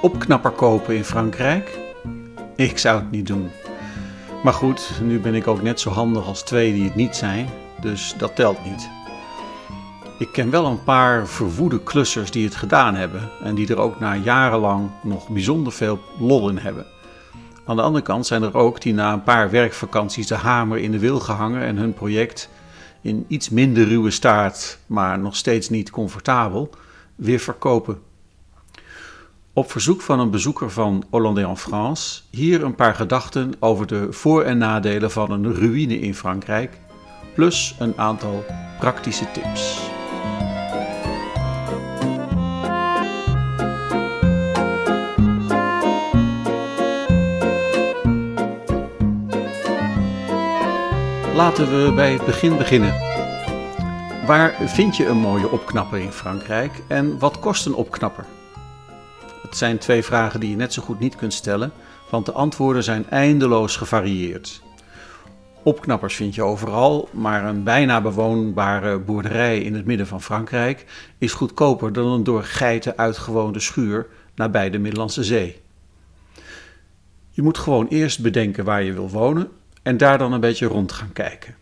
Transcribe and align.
opknapper 0.00 0.50
kopen 0.50 0.96
in 0.96 1.04
Frankrijk? 1.04 1.78
Ik 2.56 2.78
zou 2.78 3.00
het 3.00 3.10
niet 3.10 3.26
doen. 3.26 3.50
Maar 4.42 4.52
goed, 4.52 4.90
nu 5.02 5.20
ben 5.20 5.34
ik 5.34 5.46
ook 5.46 5.62
net 5.62 5.80
zo 5.80 5.90
handig 5.90 6.26
als 6.26 6.42
twee 6.42 6.72
die 6.72 6.84
het 6.84 6.94
niet 6.94 7.16
zijn, 7.16 7.48
dus 7.80 8.14
dat 8.18 8.36
telt 8.36 8.64
niet. 8.64 8.88
Ik 10.18 10.32
ken 10.32 10.50
wel 10.50 10.66
een 10.66 10.84
paar 10.84 11.26
verwoede 11.26 11.82
klussers 11.82 12.30
die 12.30 12.44
het 12.44 12.54
gedaan 12.56 12.94
hebben 12.94 13.30
en 13.42 13.54
die 13.54 13.68
er 13.68 13.78
ook 13.78 14.00
na 14.00 14.16
jarenlang 14.16 14.90
nog 15.02 15.28
bijzonder 15.28 15.72
veel 15.72 15.98
lol 16.18 16.48
in 16.48 16.58
hebben. 16.58 16.86
Aan 17.66 17.76
de 17.76 17.82
andere 17.82 18.04
kant 18.04 18.26
zijn 18.26 18.42
er 18.42 18.56
ook 18.56 18.80
die 18.80 18.94
na 18.94 19.12
een 19.12 19.22
paar 19.22 19.50
werkvakanties 19.50 20.26
de 20.26 20.34
hamer 20.34 20.78
in 20.78 20.90
de 20.90 20.98
wil 20.98 21.20
gehangen 21.20 21.62
en 21.62 21.76
hun 21.76 21.94
project 21.94 22.50
in 23.00 23.24
iets 23.28 23.48
minder 23.48 23.88
ruwe 23.88 24.10
staart, 24.10 24.78
maar 24.86 25.18
nog 25.18 25.36
steeds 25.36 25.68
niet 25.68 25.90
comfortabel, 25.90 26.70
weer 27.14 27.38
verkopen. 27.38 28.07
Op 29.58 29.70
verzoek 29.70 30.00
van 30.00 30.20
een 30.20 30.30
bezoeker 30.30 30.70
van 30.70 31.04
Hollandais 31.10 31.46
en 31.46 31.56
France, 31.56 32.20
hier 32.30 32.64
een 32.64 32.74
paar 32.74 32.94
gedachten 32.94 33.52
over 33.58 33.86
de 33.86 34.06
voor- 34.10 34.42
en 34.42 34.58
nadelen 34.58 35.10
van 35.10 35.30
een 35.30 35.54
ruïne 35.54 35.98
in 36.00 36.14
Frankrijk, 36.14 36.80
plus 37.34 37.74
een 37.78 37.92
aantal 37.96 38.44
praktische 38.78 39.30
tips. 39.30 39.80
Laten 51.34 51.84
we 51.84 51.92
bij 51.94 52.12
het 52.12 52.24
begin 52.24 52.56
beginnen. 52.56 52.94
Waar 54.26 54.54
vind 54.64 54.96
je 54.96 55.06
een 55.06 55.18
mooie 55.18 55.50
opknapper 55.50 55.98
in 55.98 56.12
Frankrijk 56.12 56.72
en 56.88 57.18
wat 57.18 57.38
kost 57.38 57.66
een 57.66 57.74
opknapper? 57.74 58.24
Het 59.48 59.56
zijn 59.56 59.78
twee 59.78 60.02
vragen 60.02 60.40
die 60.40 60.50
je 60.50 60.56
net 60.56 60.72
zo 60.72 60.82
goed 60.82 61.00
niet 61.00 61.16
kunt 61.16 61.32
stellen, 61.32 61.72
want 62.10 62.26
de 62.26 62.32
antwoorden 62.32 62.82
zijn 62.82 63.10
eindeloos 63.10 63.76
gevarieerd. 63.76 64.62
Opknappers 65.62 66.14
vind 66.14 66.34
je 66.34 66.42
overal, 66.42 67.08
maar 67.12 67.44
een 67.44 67.62
bijna 67.62 68.00
bewoonbare 68.00 68.98
boerderij 68.98 69.60
in 69.60 69.74
het 69.74 69.84
midden 69.84 70.06
van 70.06 70.22
Frankrijk 70.22 70.84
is 71.18 71.32
goedkoper 71.32 71.92
dan 71.92 72.06
een 72.06 72.24
door 72.24 72.42
geiten 72.44 72.96
uitgewoonde 72.96 73.60
schuur 73.60 74.06
nabij 74.34 74.70
de 74.70 74.78
Middellandse 74.78 75.24
Zee. 75.24 75.60
Je 77.30 77.42
moet 77.42 77.58
gewoon 77.58 77.86
eerst 77.86 78.22
bedenken 78.22 78.64
waar 78.64 78.82
je 78.82 78.92
wil 78.92 79.10
wonen 79.10 79.48
en 79.82 79.96
daar 79.96 80.18
dan 80.18 80.32
een 80.32 80.40
beetje 80.40 80.66
rond 80.66 80.92
gaan 80.92 81.12
kijken. 81.12 81.54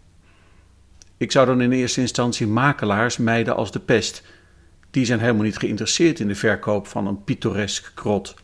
Ik 1.16 1.32
zou 1.32 1.46
dan 1.46 1.60
in 1.60 1.72
eerste 1.72 2.00
instantie 2.00 2.46
makelaars 2.46 3.16
mijden 3.16 3.56
als 3.56 3.72
de 3.72 3.80
pest. 3.80 4.22
Die 4.96 5.04
zijn 5.04 5.20
helemaal 5.20 5.42
niet 5.42 5.58
geïnteresseerd 5.58 6.20
in 6.20 6.28
de 6.28 6.34
verkoop 6.34 6.86
van 6.86 7.06
een 7.06 7.24
pittoresk 7.24 7.92
krot. 7.94 8.34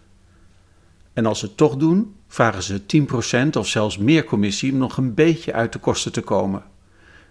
En 1.12 1.26
als 1.26 1.38
ze 1.38 1.46
het 1.46 1.56
toch 1.56 1.76
doen, 1.76 2.14
vragen 2.28 2.62
ze 2.62 2.80
10% 3.46 3.58
of 3.58 3.66
zelfs 3.66 3.98
meer 3.98 4.24
commissie 4.24 4.72
om 4.72 4.78
nog 4.78 4.96
een 4.96 5.14
beetje 5.14 5.52
uit 5.52 5.72
de 5.72 5.78
kosten 5.78 6.12
te 6.12 6.20
komen. 6.20 6.62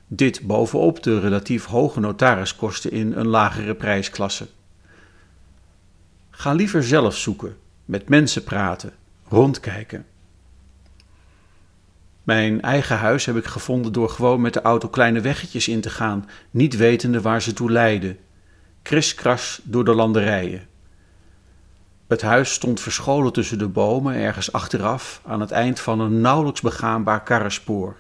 Dit 0.08 0.42
bovenop 0.42 1.04
de 1.04 1.20
relatief 1.20 1.66
hoge 1.66 2.00
notariskosten 2.00 2.92
in 2.92 3.14
een 3.14 3.28
lagere 3.28 3.76
prijsklasse. 3.76 4.48
Ga 6.30 6.54
liever 6.54 6.84
zelf 6.84 7.18
zoeken, 7.18 7.58
met 7.86 8.10
mensen 8.10 8.44
praten, 8.44 8.94
rondkijken. 9.28 10.06
Mijn 12.24 12.62
eigen 12.62 12.98
huis 12.98 13.26
heb 13.26 13.36
ik 13.36 13.46
gevonden 13.46 13.94
door 13.94 14.10
gewoon 14.10 14.42
met 14.42 14.54
de 14.54 14.62
auto 14.62 14.88
kleine 14.88 15.22
weggetjes 15.22 15.68
in 15.68 15.82
te 15.82 15.90
gaan, 15.90 16.30
niet 16.52 16.76
wetende 16.76 17.22
waar 17.22 17.42
ze 17.42 17.54
toe 17.54 17.72
leidden. 17.72 18.18
Kriskras 18.82 19.62
door 19.64 19.86
de 19.86 19.96
landerijen. 19.96 20.68
Het 22.08 22.22
huis 22.22 22.54
stond 22.54 22.80
verscholen 22.80 23.34
tussen 23.34 23.58
de 23.58 23.68
bomen, 23.68 24.16
ergens 24.16 24.52
achteraf, 24.52 25.22
aan 25.26 25.42
het 25.42 25.52
eind 25.52 25.80
van 25.80 26.00
een 26.00 26.22
nauwelijks 26.22 26.62
begaanbaar 26.62 27.24
karrespoor. 27.24 27.96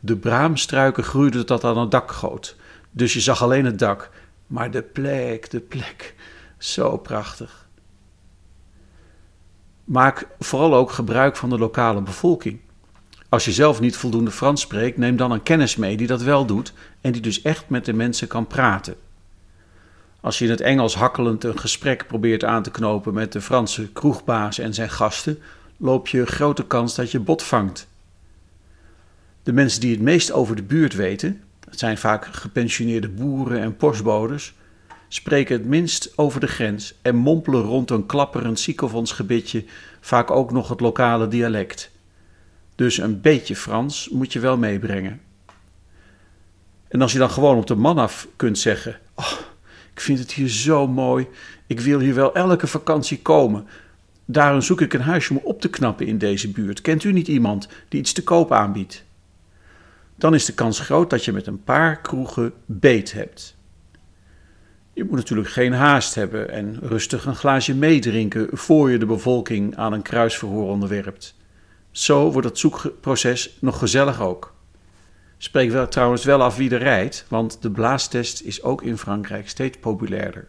De 0.00 0.16
braamstruiken 0.16 1.04
groeiden 1.04 1.46
tot 1.46 1.64
aan 1.64 1.78
het 1.78 1.90
dak 1.90 2.12
goot, 2.12 2.56
dus 2.90 3.12
je 3.12 3.20
zag 3.20 3.42
alleen 3.42 3.64
het 3.64 3.78
dak, 3.78 4.10
maar 4.46 4.70
de 4.70 4.82
plek, 4.82 5.50
de 5.50 5.60
plek, 5.60 6.14
zo 6.58 6.96
prachtig. 6.96 7.68
Maak 9.84 10.26
vooral 10.38 10.74
ook 10.74 10.90
gebruik 10.90 11.36
van 11.36 11.50
de 11.50 11.58
lokale 11.58 12.02
bevolking. 12.02 12.60
Als 13.28 13.44
je 13.44 13.52
zelf 13.52 13.80
niet 13.80 13.96
voldoende 13.96 14.30
Frans 14.30 14.60
spreekt, 14.60 14.96
neem 14.96 15.16
dan 15.16 15.30
een 15.30 15.42
kennis 15.42 15.76
mee 15.76 15.96
die 15.96 16.06
dat 16.06 16.22
wel 16.22 16.46
doet 16.46 16.72
en 17.00 17.12
die 17.12 17.22
dus 17.22 17.42
echt 17.42 17.68
met 17.68 17.84
de 17.84 17.92
mensen 17.92 18.28
kan 18.28 18.46
praten. 18.46 18.94
Als 20.20 20.38
je 20.38 20.44
in 20.44 20.50
het 20.50 20.60
Engels 20.60 20.94
hakkelend 20.94 21.44
een 21.44 21.58
gesprek 21.58 22.06
probeert 22.06 22.44
aan 22.44 22.62
te 22.62 22.70
knopen 22.70 23.14
met 23.14 23.32
de 23.32 23.40
Franse 23.40 23.92
kroegbaas 23.92 24.58
en 24.58 24.74
zijn 24.74 24.90
gasten, 24.90 25.38
loop 25.76 26.08
je 26.08 26.26
grote 26.26 26.66
kans 26.66 26.94
dat 26.94 27.10
je 27.10 27.20
bot 27.20 27.42
vangt. 27.42 27.88
De 29.42 29.52
mensen 29.52 29.80
die 29.80 29.90
het 29.90 30.00
meest 30.00 30.32
over 30.32 30.56
de 30.56 30.62
buurt 30.62 30.94
weten, 30.94 31.42
het 31.68 31.78
zijn 31.78 31.98
vaak 31.98 32.26
gepensioneerde 32.26 33.08
boeren 33.08 33.60
en 33.60 33.76
postbodes, 33.76 34.54
spreken 35.08 35.56
het 35.56 35.66
minst 35.66 36.12
over 36.16 36.40
de 36.40 36.46
grens 36.46 36.94
en 37.02 37.16
mompelen 37.16 37.62
rond 37.62 37.90
een 37.90 38.06
klapperend 38.06 38.60
ziekenfondsgebitje 38.60 39.64
vaak 40.00 40.30
ook 40.30 40.52
nog 40.52 40.68
het 40.68 40.80
lokale 40.80 41.28
dialect. 41.28 41.90
Dus 42.74 42.98
een 42.98 43.20
beetje 43.20 43.56
Frans 43.56 44.08
moet 44.08 44.32
je 44.32 44.40
wel 44.40 44.56
meebrengen. 44.56 45.20
En 46.88 47.02
als 47.02 47.12
je 47.12 47.18
dan 47.18 47.30
gewoon 47.30 47.56
op 47.56 47.66
de 47.66 47.74
man 47.74 47.98
af 47.98 48.28
kunt 48.36 48.58
zeggen: 48.58 48.98
Ik 50.00 50.06
vind 50.06 50.18
het 50.18 50.32
hier 50.32 50.48
zo 50.48 50.86
mooi, 50.86 51.26
ik 51.66 51.80
wil 51.80 51.98
hier 51.98 52.14
wel 52.14 52.34
elke 52.34 52.66
vakantie 52.66 53.18
komen. 53.22 53.66
Daarom 54.24 54.60
zoek 54.60 54.80
ik 54.80 54.92
een 54.92 55.00
huisje 55.00 55.32
om 55.32 55.40
op 55.44 55.60
te 55.60 55.70
knappen 55.70 56.06
in 56.06 56.18
deze 56.18 56.50
buurt. 56.50 56.80
Kent 56.80 57.04
u 57.04 57.12
niet 57.12 57.28
iemand 57.28 57.68
die 57.88 58.00
iets 58.00 58.12
te 58.12 58.22
koop 58.22 58.52
aanbiedt? 58.52 59.04
Dan 60.16 60.34
is 60.34 60.44
de 60.44 60.52
kans 60.52 60.80
groot 60.80 61.10
dat 61.10 61.24
je 61.24 61.32
met 61.32 61.46
een 61.46 61.64
paar 61.64 62.00
kroegen 62.00 62.52
beet 62.66 63.12
hebt. 63.12 63.56
Je 64.92 65.04
moet 65.04 65.16
natuurlijk 65.16 65.48
geen 65.48 65.72
haast 65.72 66.14
hebben 66.14 66.50
en 66.50 66.78
rustig 66.82 67.26
een 67.26 67.36
glaasje 67.36 67.74
meedrinken 67.74 68.48
voor 68.52 68.90
je 68.90 68.98
de 68.98 69.06
bevolking 69.06 69.76
aan 69.76 69.92
een 69.92 70.02
kruisverhoor 70.02 70.68
onderwerpt. 70.68 71.34
Zo 71.90 72.32
wordt 72.32 72.48
het 72.48 72.58
zoekproces 72.58 73.56
nog 73.60 73.78
gezellig 73.78 74.20
ook. 74.20 74.54
Spreek 75.42 75.70
wel, 75.70 75.88
trouwens 75.88 76.24
wel 76.24 76.42
af 76.42 76.56
wie 76.56 76.70
er 76.70 76.78
rijdt, 76.78 77.24
want 77.28 77.62
de 77.62 77.70
blaastest 77.70 78.40
is 78.40 78.62
ook 78.62 78.82
in 78.82 78.98
Frankrijk 78.98 79.48
steeds 79.48 79.78
populairder. 79.78 80.48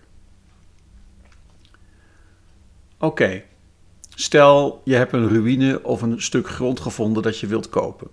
Oké, 2.98 3.44
stel 4.16 4.82
je 4.84 4.96
hebt 4.96 5.14
een 5.14 5.28
ruïne 5.30 5.84
of 5.84 6.02
een 6.02 6.22
stuk 6.22 6.50
grond 6.50 6.80
gevonden 6.80 7.24
dat 7.24 7.40
je 7.40 7.48
wilt 7.48 7.70
kopen. 7.70 8.08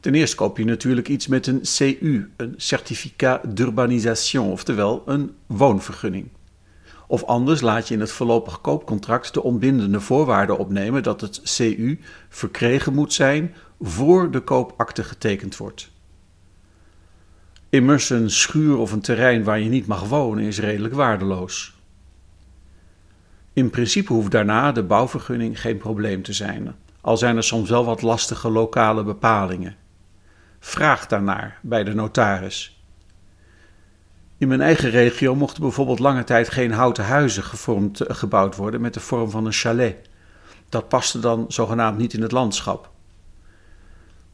Ten 0.00 0.14
eerste 0.14 0.36
koop 0.36 0.58
je 0.58 0.64
natuurlijk 0.64 1.08
iets 1.08 1.26
met 1.26 1.46
een 1.46 1.62
CU, 1.76 2.30
een 2.36 2.54
certificat 2.56 3.56
d'urbanisation, 3.56 4.50
oftewel 4.50 5.02
een 5.06 5.34
woonvergunning. 5.46 6.28
Of 7.06 7.24
anders 7.24 7.60
laat 7.60 7.88
je 7.88 7.94
in 7.94 8.00
het 8.00 8.12
voorlopig 8.12 8.60
koopcontract 8.60 9.34
de 9.34 9.42
onbindende 9.42 10.00
voorwaarden 10.00 10.58
opnemen 10.58 11.02
dat 11.02 11.20
het 11.20 11.40
CU 11.56 11.98
verkregen 12.28 12.94
moet 12.94 13.12
zijn 13.12 13.54
voor 13.82 14.30
de 14.30 14.40
koopakte 14.40 15.04
getekend 15.04 15.56
wordt. 15.56 15.90
Immers 17.68 18.10
een 18.10 18.30
schuur 18.30 18.76
of 18.76 18.92
een 18.92 19.00
terrein 19.00 19.44
waar 19.44 19.60
je 19.60 19.68
niet 19.68 19.86
mag 19.86 20.04
wonen 20.04 20.44
is 20.44 20.58
redelijk 20.58 20.94
waardeloos. 20.94 21.74
In 23.52 23.70
principe 23.70 24.12
hoeft 24.12 24.30
daarna 24.30 24.72
de 24.72 24.82
bouwvergunning 24.82 25.60
geen 25.60 25.76
probleem 25.76 26.22
te 26.22 26.32
zijn, 26.32 26.74
al 27.00 27.16
zijn 27.16 27.36
er 27.36 27.42
soms 27.42 27.70
wel 27.70 27.84
wat 27.84 28.02
lastige 28.02 28.50
lokale 28.50 29.04
bepalingen. 29.04 29.76
Vraag 30.58 31.06
daarnaar 31.06 31.58
bij 31.62 31.84
de 31.84 31.94
notaris. 31.94 32.82
In 34.38 34.48
mijn 34.48 34.60
eigen 34.60 34.90
regio 34.90 35.34
mochten 35.34 35.62
bijvoorbeeld 35.62 35.98
lange 35.98 36.24
tijd 36.24 36.50
geen 36.50 36.72
houten 36.72 37.04
huizen 37.04 37.42
gevormd, 37.42 38.00
eh, 38.00 38.16
gebouwd 38.16 38.56
worden 38.56 38.80
met 38.80 38.94
de 38.94 39.00
vorm 39.00 39.30
van 39.30 39.46
een 39.46 39.52
chalet. 39.52 40.08
Dat 40.68 40.88
paste 40.88 41.18
dan 41.18 41.44
zogenaamd 41.48 41.98
niet 41.98 42.12
in 42.12 42.22
het 42.22 42.32
landschap. 42.32 42.91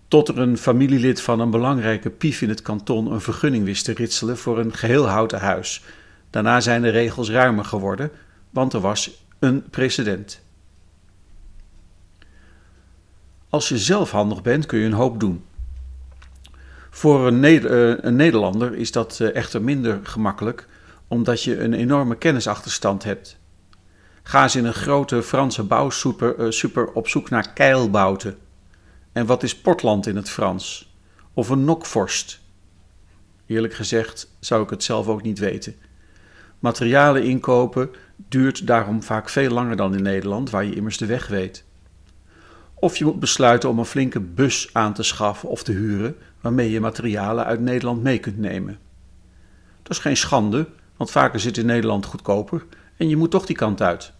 Tot 0.09 0.29
er 0.29 0.39
een 0.39 0.59
familielid 0.59 1.21
van 1.21 1.41
een 1.41 1.51
belangrijke 1.51 2.11
pief 2.11 2.43
in 2.43 2.49
het 2.49 2.63
kanton 2.63 3.13
een 3.13 3.21
vergunning 3.21 3.65
wist 3.65 3.85
te 3.85 3.93
ritselen 3.93 4.39
voor 4.39 4.59
een 4.59 4.75
geheel 4.75 5.09
houten 5.09 5.41
huis. 5.41 5.83
Daarna 6.31 6.61
zijn 6.61 6.83
de 6.83 6.89
regels 6.89 7.31
ruimer 7.31 7.65
geworden, 7.65 8.11
want 8.51 8.73
er 8.73 8.81
was 8.81 9.25
een 9.39 9.65
precedent. 9.71 10.41
Als 13.49 13.69
je 13.69 13.79
zelf 13.79 14.11
handig 14.11 14.43
bent, 14.43 14.67
kun 14.67 14.79
je 14.79 14.87
een 14.87 14.93
hoop 14.93 15.21
doen. 15.21 15.45
Voor 16.91 17.27
een, 17.27 17.45
eh, 17.45 18.11
Nederlander 18.11 18.75
is 18.75 18.93
dat 18.93 19.21
eh, 19.21 19.35
echter 19.35 19.63
minder 19.63 20.01
gemakkelijk, 20.03 20.67
omdat 21.09 21.43
je 21.43 21.61
een 21.61 21.73
enorme 21.73 22.17
kennisachterstand 22.17 23.05
hebt. 23.05 23.39
Ga 24.23 24.43
eens 24.43 24.57
in 24.57 24.65
een 24.65 24.75
grote 24.75 25.23
Franse 25.23 25.63
bouwsuper 25.63 26.39
uh, 26.39 26.51
super 26.51 26.93
op 26.93 27.09
zoek 27.09 27.31
naar 27.31 27.53
keilbouten. 27.53 28.37
En 29.13 29.27
wat 29.27 29.43
is 29.43 29.57
Portland 29.57 30.07
in 30.07 30.17
het 30.17 30.31
Frans? 30.31 30.95
Of 31.35 31.49
een 31.49 31.65
nokvorst? 31.65 32.41
Eerlijk 33.47 33.75
gezegd 33.75 34.31
zou 34.41 34.63
ik 34.63 34.71
het 34.71 34.83
zelf 34.83 35.09
ook 35.09 35.23
niet 35.23 35.39
weten. 35.39 35.75
Materialen 36.59 37.25
inkopen, 37.25 37.91
duurt 38.17 38.67
daarom 38.67 39.03
vaak 39.03 39.29
veel 39.29 39.51
langer 39.51 39.77
dan 39.77 39.95
in 39.95 40.03
Nederland, 40.03 40.51
waar 40.51 40.65
je 40.65 40.75
immers 40.75 40.97
de 40.97 41.07
weg 41.07 41.27
weet. 41.27 41.65
Of 42.75 42.97
je 42.97 43.05
moet 43.05 43.21
besluiten 43.21 43.69
om 43.69 43.79
een 43.79 43.85
flinke 43.85 44.21
bus 44.21 44.71
aan 44.73 44.95
te 44.95 45.03
schaffen 45.03 45.49
of 45.49 45.63
te 45.63 45.73
huren, 45.73 46.17
waarmee 46.41 46.71
je 46.71 46.81
materialen 46.81 47.45
uit 47.45 47.61
Nederland 47.61 48.03
mee 48.03 48.19
kunt 48.19 48.39
nemen. 48.39 48.79
Dat 49.83 49.93
is 49.93 49.99
geen 49.99 50.17
schande, 50.17 50.69
want 50.97 51.11
vaker 51.11 51.41
zit 51.41 51.57
in 51.57 51.67
Nederland 51.67 52.07
goedkoper 52.07 52.67
en 52.97 53.09
je 53.09 53.17
moet 53.17 53.31
toch 53.31 53.47
die 53.47 53.57
kant 53.57 53.83
uit. 53.83 54.13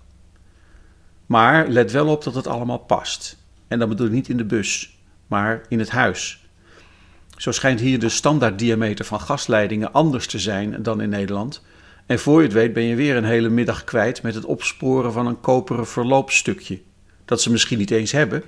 Maar 1.27 1.69
let 1.69 1.93
wel 1.93 2.07
op 2.07 2.25
dat 2.25 2.35
het 2.35 2.47
allemaal 2.47 2.79
past. 2.79 3.37
En 3.69 3.79
dat 3.79 3.89
bedoel 3.89 4.07
ik 4.07 4.13
niet 4.13 4.29
in 4.29 4.37
de 4.37 4.45
bus, 4.45 4.99
maar 5.27 5.63
in 5.69 5.79
het 5.79 5.91
huis. 5.91 6.47
Zo 7.37 7.53
schijnt 7.53 7.81
hier 7.81 7.99
de 7.99 8.09
standaarddiameter 8.09 9.05
van 9.05 9.21
gasleidingen 9.21 9.93
anders 9.93 10.27
te 10.27 10.39
zijn 10.39 10.83
dan 10.83 11.01
in 11.01 11.09
Nederland. 11.09 11.63
En 12.07 12.19
voor 12.19 12.39
je 12.39 12.45
het 12.47 12.53
weet 12.53 12.73
ben 12.73 12.83
je 12.83 12.95
weer 12.95 13.17
een 13.17 13.25
hele 13.25 13.49
middag 13.49 13.85
kwijt 13.85 14.23
met 14.23 14.35
het 14.35 14.45
opsporen 14.45 15.13
van 15.13 15.27
een 15.27 15.41
koperen 15.41 15.87
verloopstukje. 15.87 16.81
Dat 17.25 17.43
ze 17.43 17.51
misschien 17.51 17.79
niet 17.79 17.91
eens 17.91 18.13
hebben, 18.13 18.43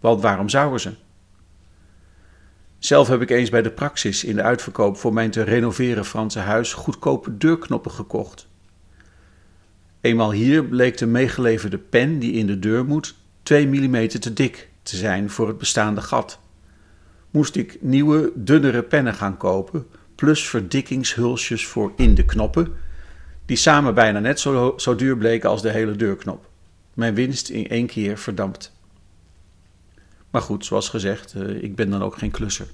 want 0.00 0.22
waarom 0.22 0.48
zouden 0.48 0.80
ze? 0.80 0.92
Zelf 2.78 3.08
heb 3.08 3.22
ik 3.22 3.30
eens 3.30 3.50
bij 3.50 3.62
de 3.62 3.70
Praxis 3.70 4.24
in 4.24 4.36
de 4.36 4.42
uitverkoop 4.42 4.96
voor 4.96 5.12
mijn 5.12 5.30
te 5.30 5.42
renoveren 5.42 6.04
Franse 6.04 6.38
huis 6.38 6.72
goedkope 6.72 7.36
deurknoppen 7.36 7.90
gekocht. 7.90 8.48
Eenmaal 10.00 10.32
hier 10.32 10.64
bleek 10.64 10.98
de 10.98 11.06
meegeleverde 11.06 11.78
pen 11.78 12.18
die 12.18 12.32
in 12.32 12.46
de 12.46 12.58
deur 12.58 12.84
moet 12.84 13.14
2 13.46 13.66
mm 13.66 14.08
te 14.08 14.32
dik 14.32 14.68
te 14.82 14.96
zijn 14.96 15.30
voor 15.30 15.48
het 15.48 15.58
bestaande 15.58 16.00
gat. 16.00 16.38
Moest 17.30 17.56
ik 17.56 17.78
nieuwe, 17.80 18.32
dunnere 18.34 18.82
pennen 18.82 19.14
gaan 19.14 19.36
kopen, 19.36 19.86
plus 20.14 20.48
verdikkingshulsjes 20.48 21.66
voor 21.66 21.92
in 21.96 22.14
de 22.14 22.24
knoppen, 22.24 22.74
die 23.44 23.56
samen 23.56 23.94
bijna 23.94 24.18
net 24.18 24.40
zo, 24.40 24.74
zo 24.76 24.94
duur 24.94 25.16
bleken 25.16 25.48
als 25.48 25.62
de 25.62 25.70
hele 25.70 25.96
deurknop. 25.96 26.48
Mijn 26.94 27.14
winst 27.14 27.48
in 27.48 27.68
één 27.68 27.86
keer 27.86 28.18
verdampt. 28.18 28.72
Maar 30.30 30.42
goed, 30.42 30.64
zoals 30.64 30.88
gezegd, 30.88 31.34
eh, 31.34 31.62
ik 31.62 31.76
ben 31.76 31.90
dan 31.90 32.02
ook 32.02 32.18
geen 32.18 32.30
klusser. 32.30 32.66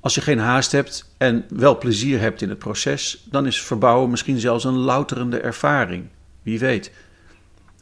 Als 0.00 0.14
je 0.14 0.20
geen 0.20 0.38
haast 0.38 0.72
hebt 0.72 1.14
en 1.18 1.44
wel 1.48 1.78
plezier 1.78 2.20
hebt 2.20 2.42
in 2.42 2.48
het 2.48 2.58
proces, 2.58 3.26
dan 3.30 3.46
is 3.46 3.62
verbouwen 3.62 4.10
misschien 4.10 4.40
zelfs 4.40 4.64
een 4.64 4.78
louterende 4.78 5.40
ervaring. 5.40 6.08
Wie 6.42 6.58
weet. 6.58 6.90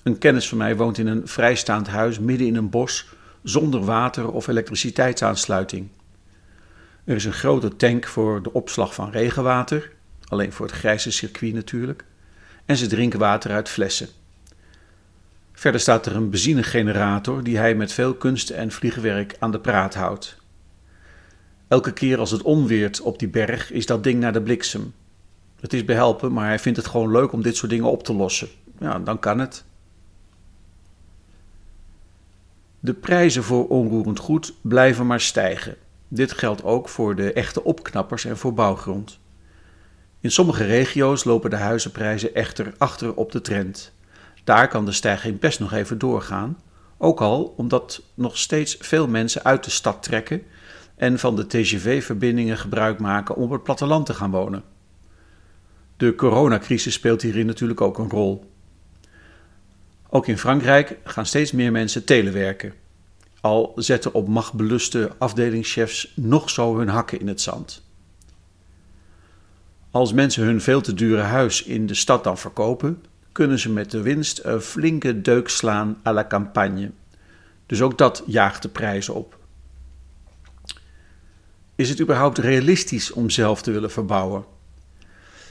Een 0.05 0.19
kennis 0.19 0.49
van 0.49 0.59
mij 0.59 0.77
woont 0.77 0.99
in 0.99 1.07
een 1.07 1.29
vrijstaand 1.29 1.87
huis 1.87 2.19
midden 2.19 2.47
in 2.47 2.57
een 2.57 2.71
bos 2.71 3.07
zonder 3.43 3.85
water 3.85 4.31
of 4.31 4.47
elektriciteitsaansluiting. 4.47 5.89
Er 7.05 7.17
is 7.17 7.25
een 7.25 7.33
grote 7.33 7.77
tank 7.77 8.07
voor 8.07 8.43
de 8.43 8.53
opslag 8.53 8.95
van 8.95 9.11
regenwater, 9.11 9.93
alleen 10.25 10.53
voor 10.53 10.67
het 10.67 10.75
grijze 10.75 11.11
circuit 11.11 11.55
natuurlijk, 11.55 12.05
en 12.65 12.77
ze 12.77 12.87
drinken 12.87 13.19
water 13.19 13.51
uit 13.51 13.69
flessen. 13.69 14.09
Verder 15.53 15.81
staat 15.81 16.07
er 16.07 16.17
een 16.17 16.31
benzinegenerator 16.31 17.43
die 17.43 17.57
hij 17.57 17.75
met 17.75 17.93
veel 17.93 18.15
kunst 18.15 18.51
en 18.51 18.71
vliegwerk 18.71 19.37
aan 19.39 19.53
de 19.53 19.61
praat 19.61 19.95
houdt. 19.95 20.37
Elke 21.69 21.93
keer 21.93 22.19
als 22.19 22.31
het 22.31 22.43
onweert 22.43 23.01
op 23.01 23.19
die 23.19 23.29
berg 23.29 23.73
is 23.73 23.87
dat 23.87 24.05
ding 24.05 24.21
naar 24.21 24.33
de 24.33 24.43
bliksem. 24.43 24.95
Het 25.61 25.73
is 25.73 25.85
behelpen, 25.85 26.33
maar 26.33 26.47
hij 26.47 26.59
vindt 26.59 26.79
het 26.79 26.87
gewoon 26.87 27.11
leuk 27.11 27.33
om 27.33 27.43
dit 27.43 27.57
soort 27.57 27.71
dingen 27.71 27.91
op 27.91 28.05
te 28.05 28.15
lossen. 28.15 28.49
Ja, 28.79 28.99
dan 28.99 29.19
kan 29.19 29.39
het. 29.39 29.65
De 32.85 32.95
prijzen 32.95 33.43
voor 33.43 33.69
onroerend 33.69 34.19
goed 34.19 34.55
blijven 34.61 35.07
maar 35.07 35.21
stijgen. 35.21 35.77
Dit 36.09 36.33
geldt 36.33 36.65
ook 36.65 36.89
voor 36.89 37.15
de 37.17 37.33
echte 37.33 37.65
opknappers 37.65 38.25
en 38.25 38.37
voor 38.37 38.55
bouwgrond. 38.55 39.19
In 40.21 40.31
sommige 40.31 40.65
regio's 40.65 41.25
lopen 41.25 41.51
de 41.51 41.57
huizenprijzen 41.57 42.35
echter 42.35 42.75
achter 42.79 43.15
op 43.15 43.33
de 43.33 43.41
trend. 43.41 43.93
Daar 44.45 44.69
kan 44.69 44.85
de 44.85 44.93
stijging 44.93 45.39
best 45.39 45.61
nog 45.61 45.73
even 45.73 45.99
doorgaan, 45.99 46.59
ook 46.99 47.21
al 47.21 47.55
omdat 47.57 48.03
nog 48.15 48.39
steeds 48.39 48.77
veel 48.81 49.09
mensen 49.09 49.45
uit 49.45 49.65
de 49.65 49.71
stad 49.71 50.03
trekken 50.03 50.43
en 50.97 51.19
van 51.19 51.37
de 51.37 51.47
TGV-verbindingen 51.47 52.59
gebruik 52.59 52.99
maken 52.99 53.37
om 53.37 53.43
op 53.43 53.51
het 53.51 53.63
platteland 53.63 54.07
te 54.07 54.15
gaan 54.15 54.31
wonen. 54.31 54.63
De 55.97 56.15
coronacrisis 56.15 56.95
speelt 56.95 57.23
hierin 57.23 57.47
natuurlijk 57.47 57.81
ook 57.81 57.99
een 57.99 58.11
rol. 58.11 58.53
Ook 60.17 60.27
in 60.27 60.39
Frankrijk 60.39 60.97
gaan 61.05 61.27
steeds 61.27 61.53
meer 61.53 61.73
mensen 61.73 62.05
telewerken. 62.05 62.73
Al 63.41 63.73
zetten 63.77 64.15
op 64.15 64.29
machtbeluste 64.29 65.11
afdelingschefs 65.19 66.13
nog 66.17 66.51
zo 66.51 66.77
hun 66.77 66.89
hakken 66.89 67.21
in 67.21 67.29
het 67.29 67.41
zand. 67.41 67.83
Als 69.91 70.13
mensen 70.13 70.45
hun 70.45 70.61
veel 70.61 70.81
te 70.81 70.95
dure 70.95 71.21
huis 71.21 71.63
in 71.63 71.87
de 71.87 71.95
stad 71.95 72.25
dan 72.25 72.39
verkopen, 72.39 73.05
kunnen 73.33 73.59
ze 73.59 73.71
met 73.71 73.91
de 73.91 74.03
winst 74.03 74.41
een 74.45 74.61
flinke 74.61 75.21
deuk 75.21 75.49
slaan 75.49 76.01
à 76.07 76.13
la 76.13 76.27
campagne. 76.27 76.91
Dus 77.67 77.83
ook 77.83 77.99
dat 77.99 78.23
jaagt 78.27 78.63
de 78.63 78.69
prijzen 78.69 79.15
op. 79.15 79.39
Is 81.75 81.89
het 81.89 82.01
überhaupt 82.01 82.39
realistisch 82.39 83.13
om 83.13 83.31
zelf 83.31 83.63
te 83.63 83.71
willen 83.71 83.91
verbouwen? 83.91 84.45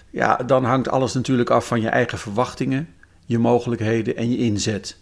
Ja, 0.10 0.36
dan 0.36 0.66
hangt 0.66 0.90
alles 0.90 1.14
natuurlijk 1.14 1.50
af 1.50 1.68
van 1.68 1.82
je 1.82 1.90
eigen 1.90 2.18
verwachtingen, 2.18 2.90
je 3.26 3.40
mogelijkheden 3.40 4.16
en 4.16 4.32
je 4.32 4.38
inzet. 4.38 4.98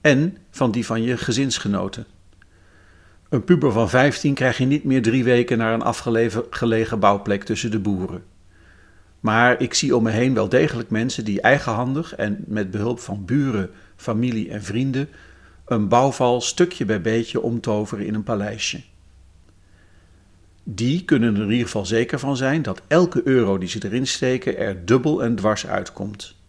En 0.00 0.36
van 0.50 0.70
die 0.70 0.86
van 0.86 1.02
je 1.02 1.16
gezinsgenoten. 1.16 2.06
Een 3.28 3.44
puber 3.44 3.72
van 3.72 3.88
15 3.88 4.34
krijg 4.34 4.58
je 4.58 4.64
niet 4.64 4.84
meer 4.84 5.02
drie 5.02 5.24
weken 5.24 5.58
naar 5.58 5.74
een 5.74 5.82
afgelegen 5.82 6.98
bouwplek 6.98 7.44
tussen 7.44 7.70
de 7.70 7.78
boeren. 7.78 8.22
Maar 9.20 9.60
ik 9.60 9.74
zie 9.74 9.96
om 9.96 10.02
me 10.02 10.10
heen 10.10 10.34
wel 10.34 10.48
degelijk 10.48 10.90
mensen 10.90 11.24
die 11.24 11.40
eigenhandig 11.40 12.14
en 12.14 12.44
met 12.46 12.70
behulp 12.70 13.00
van 13.00 13.24
buren, 13.24 13.70
familie 13.96 14.50
en 14.50 14.62
vrienden 14.62 15.08
een 15.64 15.88
bouwval 15.88 16.40
stukje 16.40 16.84
bij 16.84 17.00
beetje 17.00 17.40
omtoveren 17.40 18.06
in 18.06 18.14
een 18.14 18.22
paleisje. 18.22 18.80
Die 20.64 21.04
kunnen 21.04 21.34
er 21.34 21.42
in 21.42 21.50
ieder 21.50 21.64
geval 21.64 21.86
zeker 21.86 22.18
van 22.18 22.36
zijn 22.36 22.62
dat 22.62 22.82
elke 22.86 23.20
euro 23.24 23.58
die 23.58 23.68
ze 23.68 23.84
erin 23.84 24.06
steken 24.06 24.58
er 24.58 24.86
dubbel 24.86 25.22
en 25.22 25.36
dwars 25.36 25.66
uitkomt. 25.66 26.39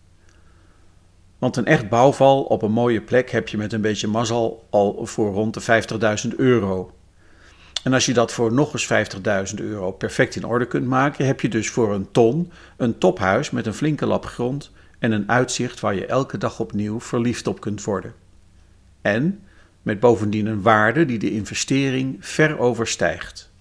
Want 1.41 1.57
een 1.57 1.65
echt 1.65 1.89
bouwval 1.89 2.43
op 2.43 2.61
een 2.61 2.71
mooie 2.71 3.01
plek 3.01 3.29
heb 3.31 3.47
je 3.47 3.57
met 3.57 3.73
een 3.73 3.81
beetje 3.81 4.07
mazzel 4.07 4.67
al 4.69 5.05
voor 5.05 5.33
rond 5.33 5.53
de 5.53 5.83
50.000 6.29 6.35
euro. 6.35 6.91
En 7.83 7.93
als 7.93 8.05
je 8.05 8.13
dat 8.13 8.31
voor 8.31 8.53
nog 8.53 8.73
eens 8.73 9.53
50.000 9.53 9.55
euro 9.55 9.91
perfect 9.91 10.35
in 10.35 10.45
orde 10.45 10.65
kunt 10.67 10.87
maken, 10.87 11.25
heb 11.25 11.41
je 11.41 11.49
dus 11.49 11.69
voor 11.69 11.93
een 11.93 12.11
ton 12.11 12.51
een 12.77 12.97
tophuis 12.97 13.49
met 13.49 13.65
een 13.65 13.73
flinke 13.73 14.05
lap 14.05 14.25
grond 14.25 14.71
en 14.99 15.11
een 15.11 15.29
uitzicht 15.29 15.79
waar 15.79 15.95
je 15.95 16.05
elke 16.05 16.37
dag 16.37 16.59
opnieuw 16.59 16.99
verliefd 16.99 17.47
op 17.47 17.59
kunt 17.59 17.83
worden. 17.83 18.13
En 19.01 19.43
met 19.81 19.99
bovendien 19.99 20.45
een 20.45 20.61
waarde 20.61 21.05
die 21.05 21.19
de 21.19 21.31
investering 21.31 22.17
ver 22.19 22.59
overstijgt. 22.59 23.51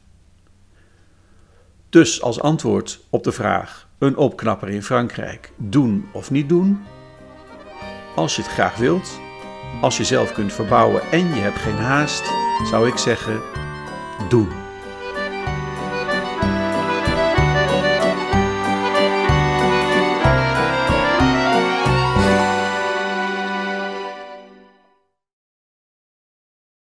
Dus 1.88 2.22
als 2.22 2.40
antwoord 2.40 3.00
op 3.10 3.24
de 3.24 3.32
vraag: 3.32 3.88
een 3.98 4.16
opknapper 4.16 4.68
in 4.68 4.82
Frankrijk, 4.82 5.52
doen 5.56 6.08
of 6.12 6.30
niet 6.30 6.48
doen? 6.48 6.80
Als 8.20 8.36
je 8.36 8.42
het 8.42 8.50
graag 8.50 8.76
wilt, 8.76 9.20
als 9.80 9.96
je 9.96 10.04
zelf 10.04 10.32
kunt 10.32 10.52
verbouwen 10.52 11.02
en 11.10 11.34
je 11.34 11.40
hebt 11.40 11.58
geen 11.58 11.76
haast, 11.76 12.22
zou 12.70 12.88
ik 12.88 12.96
zeggen: 12.96 13.40
doen. 14.28 14.48